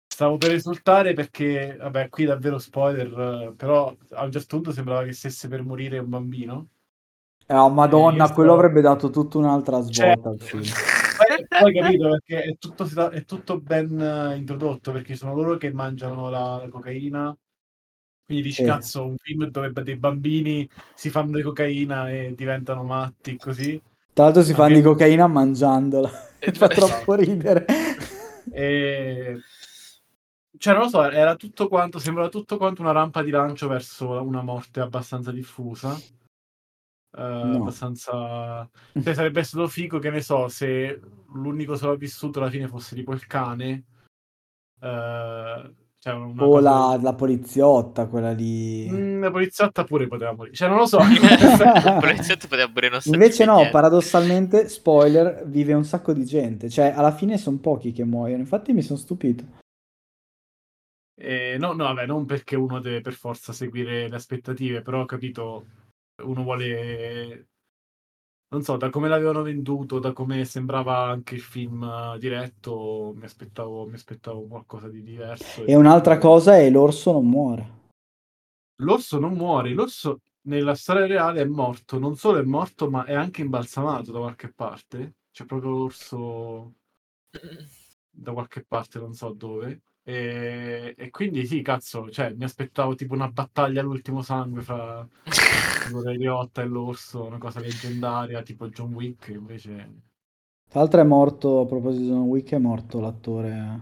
Stavo 0.08 0.36
per 0.36 0.50
risultare 0.50 1.12
perché, 1.12 1.76
vabbè, 1.78 2.08
qui 2.08 2.24
davvero 2.24 2.58
spoiler, 2.58 3.06
eh, 3.06 3.52
però 3.54 3.94
a 4.12 4.24
un 4.24 4.32
certo 4.32 4.56
punto 4.56 4.72
sembrava 4.72 5.04
che 5.04 5.12
stesse 5.12 5.46
per 5.46 5.62
morire 5.62 5.98
un 5.98 6.08
bambino. 6.08 6.68
Eh, 7.46 7.54
oh, 7.54 7.70
madonna, 7.70 8.26
io 8.26 8.32
quello 8.32 8.52
avrebbe 8.54 8.80
dato 8.80 9.10
tutta 9.10 9.38
un'altra 9.38 9.84
Cioè, 9.86 10.12
svolta 10.16 10.28
al 10.30 10.40
film. 10.40 10.64
poi, 11.60 11.72
capito 11.72 12.08
perché 12.08 12.42
è 12.42 12.56
tutto, 12.58 13.10
è 13.10 13.24
tutto 13.24 13.60
ben 13.60 14.00
eh, 14.00 14.36
introdotto 14.36 14.92
perché 14.92 15.14
sono 15.14 15.34
loro 15.34 15.56
che 15.56 15.72
mangiano 15.72 16.30
la, 16.30 16.58
la 16.62 16.68
cocaina. 16.68 17.36
Quindi 18.26 18.44
dici, 18.44 18.62
Sì. 18.62 18.68
cazzo, 18.68 19.06
un 19.06 19.16
film 19.16 19.46
dove 19.46 19.72
dei 19.82 19.96
bambini 19.96 20.68
si 20.94 21.10
fanno 21.10 21.36
di 21.36 21.42
cocaina 21.42 22.10
e 22.10 22.34
diventano 22.36 22.82
matti 22.82 23.36
così. 23.38 23.80
Tra 24.12 24.24
l'altro 24.24 24.42
si 24.42 24.52
fanno 24.52 24.74
di 24.74 24.82
cocaina 24.82 25.26
mangiandola. 25.26 26.10
Eh, 26.38 26.52
Fa 26.52 26.68
troppo 26.68 27.14
ridere. 27.14 27.64
E... 28.50 29.38
Cioè, 30.58 30.74
non 30.74 30.82
lo 30.84 30.88
so, 30.88 31.08
era 31.10 31.36
tutto 31.36 31.68
quanto, 31.68 31.98
sembrava 31.98 32.28
tutto 32.28 32.56
quanto 32.56 32.82
una 32.82 32.92
rampa 32.92 33.22
di 33.22 33.30
lancio 33.30 33.68
verso 33.68 34.10
una 34.22 34.42
morte 34.42 34.80
abbastanza 34.80 35.30
diffusa. 35.32 35.96
Eh, 37.16 37.22
Abbastanza... 37.22 38.68
Cioè, 38.92 39.14
sarebbe 39.14 39.42
stato 39.42 39.68
figo, 39.68 39.98
che 39.98 40.10
ne 40.10 40.20
so, 40.20 40.48
se 40.48 41.00
l'unico 41.32 41.76
sopravvissuto 41.76 42.38
alla 42.40 42.50
fine 42.50 42.68
fosse 42.68 42.94
tipo 42.94 43.12
il 43.12 43.26
cane. 43.26 43.84
Eh, 44.80 45.74
cioè, 46.00 46.12
una 46.14 46.44
O 46.44 46.48
cosa 46.50 46.70
la, 46.70 46.98
la 47.02 47.14
poliziotta, 47.14 48.06
quella 48.06 48.32
lì. 48.32 48.88
Mm, 48.88 49.22
la 49.22 49.30
poliziotta 49.30 49.84
pure 49.84 50.06
poteva 50.06 50.32
morire. 50.32 50.54
Cioè, 50.54 50.68
non 50.68 50.78
lo 50.78 50.86
so. 50.86 50.98
Il 51.02 51.98
poliziotto 52.00 52.46
poteva 52.46 52.70
pure 52.70 52.88
non 52.88 53.00
Invece 53.04 53.44
no, 53.44 53.54
niente. 53.54 53.70
paradossalmente, 53.72 54.68
spoiler, 54.68 55.44
vive 55.46 55.72
un 55.72 55.84
sacco 55.84 56.12
di 56.12 56.24
gente. 56.24 56.68
Cioè, 56.68 56.92
alla 56.94 57.12
fine 57.12 57.36
sono 57.36 57.58
pochi 57.58 57.92
che 57.92 58.04
muoiono. 58.04 58.42
Infatti 58.42 58.72
mi 58.72 58.82
sono 58.82 58.98
stupito. 58.98 59.44
Eh, 61.20 61.56
no, 61.58 61.72
no, 61.72 61.84
vabbè, 61.84 62.06
non 62.06 62.26
perché 62.26 62.54
uno 62.54 62.80
deve 62.80 63.00
per 63.00 63.12
forza 63.12 63.52
seguire 63.52 64.08
le 64.08 64.14
aspettative, 64.14 64.82
però 64.82 65.00
ho 65.00 65.04
capito, 65.04 65.66
uno 66.22 66.44
vuole, 66.44 67.48
non 68.50 68.62
so, 68.62 68.76
da 68.76 68.88
come 68.88 69.08
l'avevano 69.08 69.42
venduto, 69.42 69.98
da 69.98 70.12
come 70.12 70.44
sembrava 70.44 71.08
anche 71.08 71.34
il 71.34 71.40
film 71.40 72.16
diretto, 72.18 73.12
mi 73.16 73.24
aspettavo, 73.24 73.86
mi 73.86 73.94
aspettavo 73.94 74.46
qualcosa 74.46 74.88
di 74.88 75.02
diverso. 75.02 75.64
E 75.64 75.74
un'altra 75.74 76.18
cosa 76.18 76.56
è 76.56 76.70
l'orso 76.70 77.10
non 77.10 77.28
muore. 77.28 77.76
L'orso 78.76 79.18
non 79.18 79.32
muore, 79.32 79.70
l'orso 79.70 80.20
nella 80.42 80.76
storia 80.76 81.06
reale 81.06 81.40
è 81.42 81.44
morto, 81.44 81.98
non 81.98 82.16
solo 82.16 82.38
è 82.38 82.44
morto, 82.44 82.88
ma 82.88 83.04
è 83.04 83.14
anche 83.14 83.42
imbalsamato 83.42 84.12
da 84.12 84.20
qualche 84.20 84.52
parte. 84.52 85.16
C'è 85.32 85.44
proprio 85.44 85.70
l'orso 85.70 86.74
da 88.08 88.32
qualche 88.32 88.64
parte, 88.64 89.00
non 89.00 89.14
so 89.14 89.32
dove. 89.32 89.82
E, 90.08 90.94
e 90.96 91.10
quindi 91.10 91.44
sì, 91.44 91.60
cazzo, 91.60 92.08
cioè, 92.10 92.32
mi 92.32 92.44
aspettavo 92.44 92.94
tipo 92.94 93.12
una 93.12 93.28
battaglia 93.28 93.82
all'ultimo 93.82 94.22
sangue 94.22 94.62
fra 94.62 95.06
tipo 95.84 96.02
Ray 96.02 96.16
Liotta 96.16 96.62
e 96.62 96.64
l'orso, 96.64 97.26
una 97.26 97.36
cosa 97.36 97.60
leggendaria, 97.60 98.40
tipo 98.40 98.70
John 98.70 98.94
Wick, 98.94 99.28
invece... 99.28 100.06
Tra 100.66 100.80
l'altro 100.80 101.00
è 101.02 101.04
morto, 101.04 101.60
a 101.60 101.66
proposito 101.66 102.04
di 102.04 102.08
John 102.08 102.22
Wick, 102.22 102.52
è 102.52 102.58
morto 102.58 103.00
l'attore. 103.00 103.80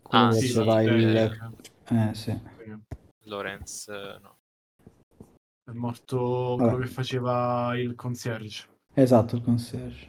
Quello 0.00 0.26
Ah, 0.26 0.30
sì, 0.30 0.46
sì, 0.46 0.60
il... 0.60 1.16
eh, 1.16 1.38
Eh, 1.88 2.14
sì. 2.14 2.40
Lorenz, 3.24 3.88
eh, 3.88 4.18
no. 4.22 4.36
È 5.64 5.72
morto 5.72 6.54
Vabbè. 6.54 6.70
quello 6.70 6.84
che 6.84 6.90
faceva 6.92 7.76
il 7.76 7.96
concierge, 7.96 8.64
Esatto, 8.94 9.34
il 9.34 9.42
concierge. 9.42 10.08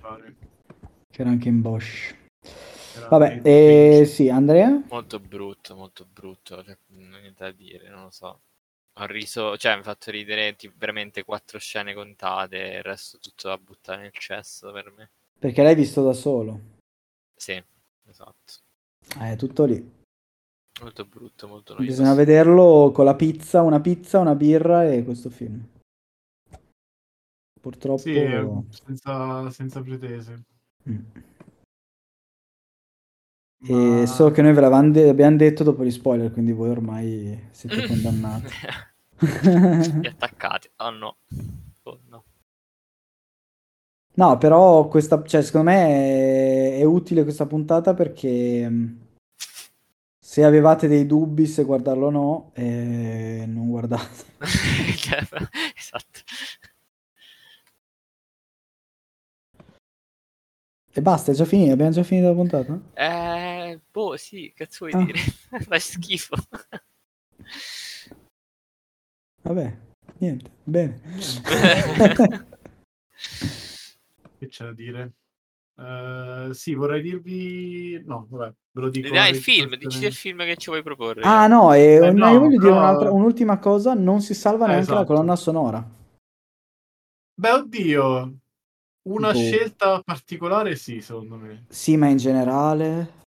Che 1.08 1.22
era 1.22 1.32
anche 1.32 1.50
in 1.50 1.60
Bosch. 1.62 2.26
Vabbè, 3.10 3.42
eh, 3.44 4.06
sì, 4.06 4.30
Andrea? 4.30 4.84
Molto 4.90 5.20
brutto, 5.20 5.76
molto 5.76 6.06
brutto, 6.12 6.64
cioè, 6.64 6.78
non 6.88 7.10
niente 7.22 7.44
da 7.44 7.52
dire, 7.52 7.90
non 7.90 8.04
lo 8.04 8.12
so. 8.12 8.40
Ho 9.00 9.06
riso, 9.06 9.58
cioè 9.58 9.74
mi 9.76 9.82
ha 9.82 9.84
fatto 9.84 10.10
ridere 10.10 10.56
tipo, 10.56 10.74
veramente 10.78 11.24
quattro 11.24 11.60
scene 11.60 11.94
contate, 11.94 12.58
il 12.58 12.84
resto 12.84 13.20
tutto 13.20 13.48
da 13.48 13.58
buttare 13.58 14.02
nel 14.02 14.12
cesso 14.12 14.72
per 14.72 14.92
me. 14.96 15.10
Perché 15.38 15.62
l'hai 15.62 15.76
visto 15.76 16.04
da 16.04 16.14
solo. 16.14 16.60
Sì, 17.36 17.64
esatto. 18.08 18.54
Eh, 19.20 19.34
È 19.34 19.36
tutto 19.36 19.66
lì. 19.66 19.96
Molto 20.82 21.06
brutto, 21.06 21.48
molto 21.48 21.74
noioso. 21.74 21.92
Bisogna 21.92 22.16
vederlo 22.16 22.92
con 22.92 23.06
la 23.06 23.16
pizza, 23.16 23.62
una 23.62 23.80
pizza, 23.80 24.20
una 24.20 24.36
birra 24.36 24.92
e 24.92 25.04
questo 25.04 25.30
film. 25.30 25.64
Purtroppo... 27.60 27.98
Sì, 28.00 28.16
senza, 28.70 29.50
senza 29.52 29.82
pretese. 29.82 30.44
Mm. 30.90 31.00
Ma- 33.60 34.02
E 34.02 34.08
so 34.08 34.32
che 34.32 34.42
noi 34.42 34.54
ve 34.54 34.62
l'avevamo 34.62 34.92
de- 34.92 35.10
abbiamo 35.10 35.36
detto 35.36 35.64
dopo 35.64 35.84
gli 35.84 35.92
spoiler, 35.92 36.32
quindi 36.32 36.52
voi 36.52 36.70
ormai 36.70 37.48
siete 37.52 37.86
condannati. 37.88 38.54
Gli 39.20 40.06
attaccati. 40.08 40.70
Oh 40.78 40.90
no. 40.92 41.18
Oh 41.84 42.00
no. 42.10 42.24
No, 44.16 44.38
però 44.40 44.88
questa, 44.88 45.24
cioè, 45.24 45.44
secondo 45.44 45.70
me 45.70 46.76
è, 46.76 46.80
è 46.80 46.84
utile 46.84 47.22
questa 47.24 47.46
puntata 47.46 47.94
perché 47.94 48.68
mh, 48.68 49.00
se 50.20 50.44
avevate 50.44 50.88
dei 50.88 51.06
dubbi 51.06 51.46
se 51.46 51.64
guardarlo 51.64 52.08
o 52.08 52.10
no, 52.10 52.52
eh, 52.56 53.44
non 53.48 53.70
guardate. 53.70 54.26
esatto. 55.76 56.22
E 60.98 61.02
basta, 61.04 61.32
è 61.32 61.36
già 61.36 61.46
finito, 61.46 61.74
abbiamo 61.74 61.92
già 61.92 62.02
finito 62.02 62.26
la 62.30 62.34
puntata? 62.34 62.82
Eh, 62.96 63.80
boh, 63.92 64.18
sì, 64.18 64.52
cazzo 64.56 64.88
vuoi 64.88 65.00
Ah. 65.00 65.06
dire? 65.06 65.20
Fai 65.70 65.80
schifo. 65.80 66.36
Vabbè, 69.44 69.78
niente, 70.18 70.50
bene. 70.64 71.00
Che 74.40 74.48
c'è 74.48 74.64
da 74.66 74.74
dire? 74.74 75.12
Eh, 75.80 76.50
sì, 76.54 76.74
vorrei 76.74 77.04
dirvi... 77.04 78.02
No, 78.04 78.26
vabbè, 78.32 78.54
ve 78.72 78.82
lo 78.82 78.90
dico. 78.90 79.10
Dai, 79.10 79.18
la 79.18 79.28
il 79.28 79.36
film, 79.36 79.76
dici 79.76 80.04
il 80.04 80.14
film 80.16 80.40
che 80.46 80.58
ci 80.58 80.72
vuoi 80.72 80.82
proporre. 80.82 81.22
Ah 81.22 81.46
no, 81.46 81.74
e, 81.74 81.94
Eh, 81.98 82.12
no, 82.12 82.26
no, 82.26 82.32
io 82.32 82.40
voglio 82.40 82.58
dire 82.58 82.72
però- 82.72 82.78
un'altra- 82.80 83.12
un'ultima 83.12 83.60
cosa, 83.60 83.94
non 83.94 84.22
si 84.22 84.34
salva 84.34 84.66
Eh, 84.66 84.70
neanche 84.70 84.90
la 84.90 84.96
esatto. 85.02 85.14
colonna 85.14 85.36
sonora. 85.36 85.88
Beh, 87.40 87.52
oddio, 87.52 88.34
una 89.08 89.32
Boh. 89.32 89.38
scelta 89.38 90.02
particolare 90.02 90.76
sì, 90.76 91.02
secondo 91.02 91.38
me. 91.38 91.66
Sì, 91.70 91.98
ma 91.98 92.08
in 92.08 92.18
generale... 92.18 93.26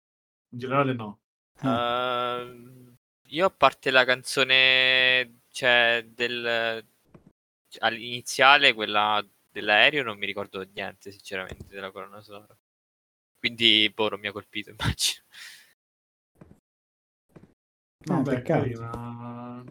In 0.53 0.59
generale 0.59 0.93
no. 0.93 1.21
eh. 1.63 1.69
Ehm, 1.69 2.97
io 3.29 3.47
a 3.47 3.51
parte 3.51 3.91
la 3.91 4.05
canzone, 4.05 5.43
cioè, 5.51 6.05
del 6.09 6.85
all'iniziale, 7.79 8.75
quella 8.75 9.25
dell'aereo, 9.51 10.03
non 10.03 10.19
mi 10.19 10.27
ricordo 10.27 10.67
niente, 10.75 11.11
sinceramente, 11.13 11.67
della 11.69 11.91
colonna 11.91 12.21
sonora. 12.21 12.57
Quindi, 13.39 13.91
boh, 13.95 14.11
non 14.11 14.21
mi 14.21 14.27
ha 14.27 14.33
colpito, 14.33 14.71
immagino. 14.77 15.25
Eh, 16.43 18.05
Vabbè, 18.05 18.43
peccato. 18.43 18.61
carina. 18.61 19.65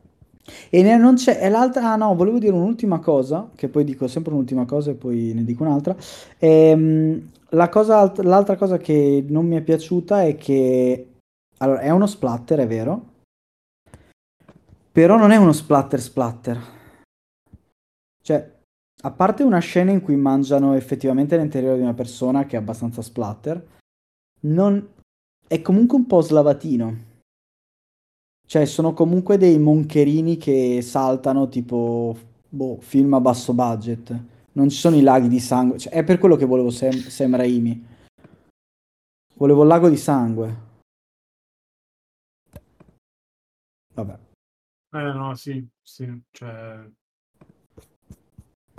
E 0.69 0.81
ne- 0.83 0.97
non 0.97 1.15
c'è, 1.15 1.49
l'altra, 1.49 1.91
ah 1.91 1.95
no, 1.95 2.15
volevo 2.15 2.39
dire 2.39 2.53
un'ultima 2.53 2.99
cosa, 2.99 3.49
che 3.55 3.67
poi 3.69 3.83
dico 3.83 4.07
sempre 4.07 4.33
un'ultima 4.33 4.65
cosa 4.65 4.91
e 4.91 4.95
poi 4.95 5.33
ne 5.33 5.43
dico 5.43 5.63
un'altra. 5.63 5.95
Ehm, 6.37 7.31
la 7.49 7.69
cosa, 7.69 7.99
alt- 7.99 8.19
l'altra 8.19 8.55
cosa 8.55 8.77
che 8.77 9.25
non 9.27 9.45
mi 9.45 9.55
è 9.55 9.61
piaciuta 9.61 10.23
è 10.23 10.35
che, 10.35 11.13
allora, 11.57 11.79
è 11.79 11.89
uno 11.89 12.07
splatter, 12.07 12.59
è 12.59 12.67
vero, 12.67 13.05
però 14.91 15.17
non 15.17 15.31
è 15.31 15.37
uno 15.37 15.53
splatter 15.53 15.99
splatter. 15.99 16.59
Cioè, 18.21 18.57
a 19.01 19.11
parte 19.11 19.43
una 19.43 19.59
scena 19.59 19.91
in 19.91 20.01
cui 20.01 20.15
mangiano 20.15 20.75
effettivamente 20.75 21.37
l'interiore 21.37 21.77
di 21.77 21.83
una 21.83 21.93
persona, 21.93 22.45
che 22.45 22.55
è 22.55 22.59
abbastanza 22.59 23.01
splatter, 23.01 23.65
non... 24.41 24.87
è 25.47 25.61
comunque 25.61 25.97
un 25.97 26.05
po' 26.05 26.21
slavatino. 26.21 27.07
Cioè, 28.49 28.65
sono 28.65 28.93
comunque 28.93 29.37
dei 29.37 29.59
moncherini 29.59 30.35
che 30.37 30.81
saltano, 30.81 31.49
tipo, 31.49 32.17
boh, 32.49 32.79
film 32.79 33.13
a 33.13 33.19
basso 33.19 33.53
budget. 33.53 34.23
Non 34.53 34.69
ci 34.69 34.77
sono 34.77 34.95
i 34.95 35.03
laghi 35.03 35.27
di 35.27 35.39
sangue. 35.39 35.77
Cioè, 35.77 35.93
è 35.93 36.03
per 36.03 36.17
quello 36.17 36.35
che 36.35 36.47
volevo 36.47 36.71
Sam, 36.71 36.93
Sam 36.93 37.35
Raimi. 37.35 37.85
Volevo 39.35 39.61
il 39.61 39.67
lago 39.67 39.87
di 39.87 39.97
sangue. 39.97 40.57
Vabbè. 43.93 44.17
Eh 44.93 45.13
no, 45.13 45.35
sì, 45.35 45.63
sì, 45.79 46.19
cioè... 46.31 46.89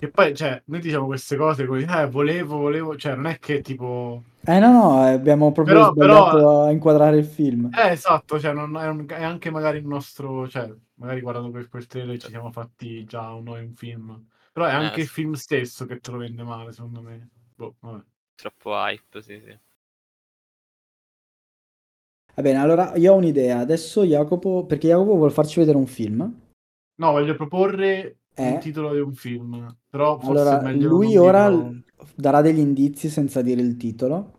E 0.01 0.09
poi, 0.11 0.35
cioè, 0.35 0.61
noi 0.65 0.81
diciamo 0.81 1.07
queste 1.07 1.37
cose 1.37 1.65
così, 1.67 1.85
eh, 1.89 2.09
volevo, 2.09 2.57
volevo, 2.57 2.97
cioè, 2.97 3.15
non 3.15 3.27
è 3.27 3.39
che 3.39 3.61
tipo... 3.61 4.25
Eh 4.43 4.59
no, 4.59 4.73
no, 4.73 5.07
eh, 5.07 5.13
abbiamo 5.13 5.53
proprio 5.53 5.75
Però- 5.75 5.91
sbagliato 5.93 6.31
però- 6.37 6.63
a 6.65 6.71
inquadrare 6.71 7.19
il 7.19 7.25
film. 7.27 7.71
Eh, 7.77 7.91
esatto, 7.91 8.41
cioè, 8.41 8.53
non 8.55 8.75
è, 8.77 8.89
un- 8.89 9.07
è 9.07 9.23
anche 9.23 9.51
magari 9.51 9.79
il 9.79 9.87
nostro, 9.87 10.49
cioè, 10.49 10.73
magari 10.95 11.21
guardando 11.21 11.51
quel, 11.51 11.69
quel 11.69 11.87
trailer 11.87 12.19
ci 12.19 12.29
siamo 12.29 12.51
fatti 12.51 13.05
già 13.05 13.33
un, 13.33 13.45
noi 13.45 13.65
un 13.65 13.75
film. 13.75 14.27
Però 14.53 14.67
è 14.67 14.73
anche 14.73 15.01
Eh, 15.01 15.03
il 15.03 15.09
film 15.09 15.35
stesso 15.35 15.85
che 15.85 16.01
te 16.01 16.11
lo 16.11 16.17
vende 16.19 16.43
male, 16.43 16.73
secondo 16.73 17.03
me. 17.03 17.29
Boh, 17.55 17.75
vabbè. 17.81 18.03
Troppo 18.35 18.71
hype, 18.73 19.21
sì, 19.21 19.39
sì. 19.45 19.59
Va 22.35 22.43
bene, 22.43 22.59
allora 22.59 22.97
io 22.97 23.13
ho 23.13 23.17
un'idea. 23.17 23.59
Adesso 23.59 24.05
Jacopo, 24.05 24.65
perché 24.65 24.89
Jacopo 24.89 25.17
vuole 25.17 25.33
farci 25.33 25.59
vedere 25.61 25.77
un 25.77 25.87
film. 25.87 26.41
No, 26.97 27.11
voglio 27.13 27.35
proporre 27.35 28.17
Eh? 28.35 28.53
il 28.53 28.59
titolo 28.59 28.95
di 28.95 29.01
un 29.01 29.13
film, 29.13 29.77
però 29.89 30.19
forse 30.19 30.41
Allora, 30.43 30.61
è 30.61 30.73
meglio 30.73 30.89
lui 30.89 31.17
ora 31.17 31.49
dirlo. 31.51 31.81
Darà 32.15 32.41
degli 32.41 32.59
indizi 32.59 33.09
senza 33.09 33.43
dire 33.43 33.61
il 33.61 33.77
titolo. 33.77 34.39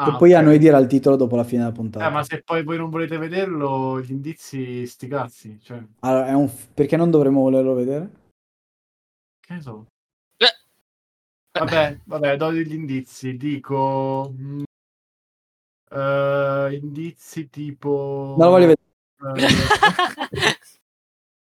Ah, 0.00 0.14
e 0.14 0.16
poi 0.16 0.32
a 0.32 0.38
ok. 0.38 0.44
noi 0.44 0.58
dirà 0.58 0.78
il 0.78 0.86
titolo 0.86 1.16
dopo 1.16 1.34
la 1.34 1.42
fine 1.42 1.62
della 1.62 1.72
puntata. 1.72 2.06
Eh, 2.06 2.10
ma 2.10 2.22
se 2.22 2.42
poi 2.42 2.62
voi 2.62 2.76
non 2.76 2.88
volete 2.88 3.18
vederlo, 3.18 4.00
gli 4.00 4.12
indizi 4.12 4.86
sti 4.86 5.08
cazzi, 5.08 5.58
cioè, 5.60 5.82
Allora, 6.00 6.26
è 6.28 6.34
un 6.34 6.48
f- 6.48 6.68
perché 6.72 6.96
non 6.96 7.10
dovremmo 7.10 7.40
volerlo 7.40 7.74
vedere? 7.74 8.10
che 9.40 9.54
ne 9.54 9.60
so. 9.60 9.86
Eh. 10.36 10.46
Vabbè, 11.58 12.00
vabbè, 12.04 12.36
do 12.36 12.50
degli 12.50 12.74
indizi, 12.74 13.36
dico... 13.36 14.32
eh, 15.90 16.78
indizi 16.80 17.48
tipo... 17.48 18.34
Non 18.38 18.46
lo 18.46 18.52
voglio 18.52 18.76
vedere. 18.76 19.56
eh, 20.30 20.58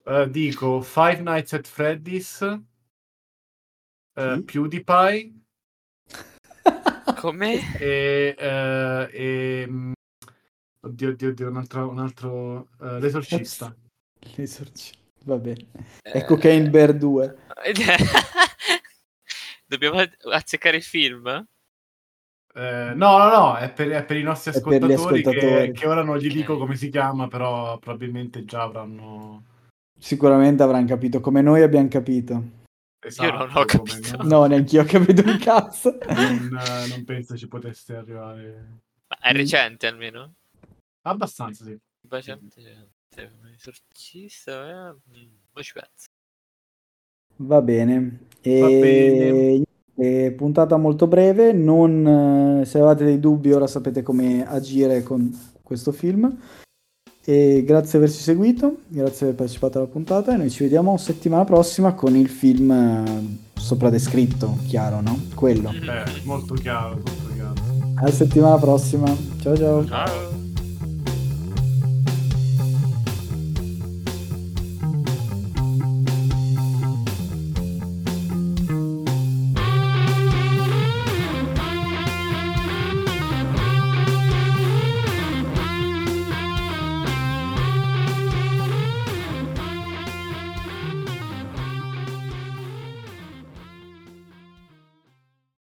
eh, 0.22 0.30
dico 0.30 0.82
Five 0.82 1.22
Nights 1.22 1.54
at 1.54 1.66
Freddy's, 1.68 2.40
Chi? 4.18 4.42
PewDiePie 4.44 5.34
Come? 7.22 7.78
e... 7.80 8.36
eh, 8.38 9.10
e 9.12 9.66
mm, 9.70 9.92
oddio, 10.82 11.10
oddio, 11.10 11.30
oddio, 11.30 11.50
un 11.50 11.58
altro... 11.58 11.90
Un 11.90 12.00
altro 12.00 12.68
eh, 12.82 13.00
L'esorcista. 13.00 13.76
L'esorcista. 14.36 14.98
Va 15.26 15.38
bene. 15.38 15.68
E 16.02 16.20
Eh, 16.20 16.26
Cocaine 16.26 16.70
Bear 16.70 16.94
2. 16.94 17.38
Dobbiamo 19.68 20.02
azzeccare 20.32 20.78
il 20.78 20.84
film? 20.84 21.28
Eh, 22.56 22.94
no, 22.96 23.18
no, 23.18 23.30
no, 23.30 23.56
è 23.58 23.72
per, 23.72 23.90
è 23.90 24.04
per 24.04 24.18
i 24.18 24.24
nostri 24.24 24.52
È 24.52 24.62
per 24.62 24.84
gli 24.84 24.94
ascoltatori, 24.94 25.22
che- 25.22 25.30
ascoltatori. 25.30 25.72
Che, 25.74 25.88
ora 25.88 26.04
non 26.04 26.18
gli 26.18 26.32
dico 26.32 26.58
come 26.58 26.76
si 26.76 26.90
chiama, 26.90 27.28
però 27.28 27.78
probabilmente 27.78 28.46
già 28.46 28.64
avranno... 28.64 29.44
Sicuramente 30.00 30.64
avranno 30.64 30.88
capito 30.88 31.20
come 31.20 31.42
noi 31.42 31.62
abbiamo 31.62 31.88
capito. 31.88 32.57
Esatto, 33.00 33.32
non 33.46 33.50
ho 33.56 33.66
come 33.66 33.84
capito. 33.84 34.18
no. 34.18 34.24
No, 34.28 34.46
neanche 34.46 34.76
io 34.76 34.82
ho 34.82 34.86
capito 34.86 35.22
un 35.24 35.38
cazzo. 35.40 35.98
Non, 36.08 36.50
non 36.90 37.04
penso 37.06 37.38
ci 37.38 37.48
poteste 37.48 37.96
arrivare. 37.96 38.82
Ma 39.08 39.18
è 39.20 39.34
Mm. 39.34 39.36
recente 39.36 39.88
almeno? 39.88 40.34
Abbastanza, 41.04 41.64
sì. 41.64 41.78
Recente, 42.10 42.62
recente. 42.62 43.56
Esorcista, 43.56 44.70
eh? 44.90 44.94
Mm, 45.18 45.30
poi 45.52 45.64
ci 45.64 45.74
penso. 45.74 46.08
Va 47.38 47.62
bene. 47.62 48.28
E... 48.42 48.60
Va 48.60 48.68
bene. 48.68 49.64
e 49.96 50.32
puntata 50.34 50.76
molto 50.78 51.08
breve. 51.08 51.54
Non, 51.54 52.60
eh, 52.62 52.66
se 52.66 52.80
avete 52.80 53.06
dei 53.06 53.20
dubbi, 53.20 53.52
ora 53.52 53.68
sapete 53.68 54.02
come 54.02 54.46
agire 54.48 55.02
con 55.04 55.32
questo 55.64 55.92
film. 55.92 56.38
E 57.30 57.62
grazie 57.66 58.00
di 58.00 58.06
averci 58.06 58.24
seguito, 58.24 58.78
grazie 58.88 59.18
di 59.18 59.24
aver 59.24 59.36
partecipato 59.36 59.80
alla 59.80 59.88
puntata. 59.88 60.34
E 60.34 60.38
noi 60.38 60.50
ci 60.50 60.64
vediamo 60.64 60.96
settimana 60.96 61.44
prossima 61.44 61.92
con 61.92 62.16
il 62.16 62.30
film 62.30 62.72
eh, 62.72 63.38
sopra 63.54 63.90
descritto, 63.90 64.60
chiaro, 64.66 65.02
no? 65.02 65.20
Quello. 65.36 65.72
Eh, 65.72 66.22
molto 66.24 66.54
chiaro, 66.54 66.96
molto 66.96 67.34
chiaro. 67.34 67.54
Alla 67.96 68.12
settimana 68.12 68.56
prossima. 68.56 69.14
Ciao 69.42 69.58
ciao. 69.58 69.86
Ciao. 69.86 70.27